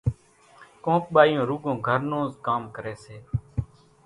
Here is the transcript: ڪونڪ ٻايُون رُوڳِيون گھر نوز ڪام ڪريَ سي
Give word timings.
ڪونڪ 0.83 1.03
ٻايُون 1.13 1.41
رُوڳِيون 1.49 1.77
گھر 1.87 1.99
نوز 2.11 2.29
ڪام 2.45 2.61
ڪريَ 2.75 2.93
سي 3.03 3.15